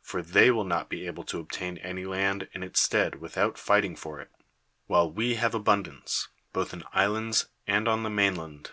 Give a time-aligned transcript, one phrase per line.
[0.00, 3.94] For ilicy will not be able to obtain any land in its stead without fighting
[3.94, 4.30] for it;
[4.86, 8.70] while we have abundance, both in islands and on the mainland.